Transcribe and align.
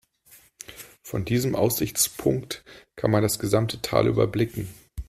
Von 1.03 1.25
diesem 1.25 1.55
Aussichtspunkt 1.55 2.63
kann 2.95 3.11
man 3.11 3.21
das 3.21 3.37
gesamte 3.37 3.83
Tal 3.83 4.07
überblicken. 4.07 4.67